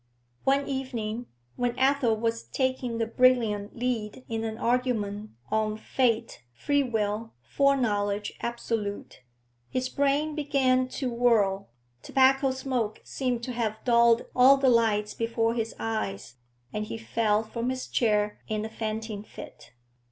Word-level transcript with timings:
One 0.45 0.67
evening, 0.67 1.27
when 1.57 1.77
Athel 1.77 2.17
was 2.17 2.41
taking 2.41 2.97
the 2.97 3.05
brilliant 3.05 3.75
lead 3.77 4.25
in 4.27 4.43
an 4.43 4.57
argument 4.57 5.29
on 5.51 5.77
'Fate, 5.77 6.43
free 6.55 6.81
will, 6.81 7.33
foreknowledge 7.43 8.33
absolute,' 8.41 9.21
his 9.69 9.89
brain 9.89 10.33
began 10.33 10.87
to 10.87 11.11
whirl, 11.13 11.69
tobacco 12.01 12.49
smoke 12.49 13.01
seemed 13.03 13.43
to 13.43 13.51
have 13.53 13.77
dulled 13.85 14.23
all 14.35 14.57
the 14.57 14.69
lights 14.69 15.13
before 15.13 15.53
his 15.53 15.75
eyes, 15.77 16.37
and 16.73 16.85
he 16.85 16.97
fell 16.97 17.43
from 17.43 17.69
his 17.69 17.85
chair 17.85 18.41
in 18.47 18.65
a 18.65 18.69
fainting 18.69 19.21
fit. 19.21 19.71